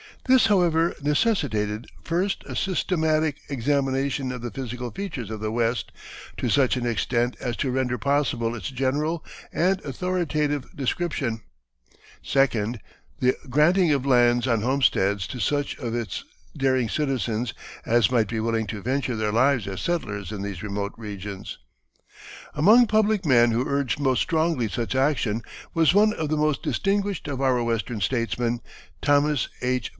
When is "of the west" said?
5.29-5.91